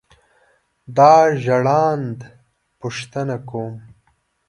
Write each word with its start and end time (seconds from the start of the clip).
دا 0.97 1.13
ژړاند 1.43 2.17
پوښتنه 2.79 3.35
کوم. 3.49 3.73